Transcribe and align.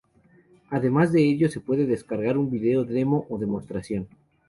Además 0.71 1.11
de 1.11 1.23
ello 1.29 1.47
se 1.47 1.59
puede 1.59 1.85
descargar 1.85 2.35
un 2.39 2.49
vídeo 2.49 2.85
Demo, 2.85 3.27
o 3.29 3.37
de 3.37 3.45
demostración. 3.45 4.07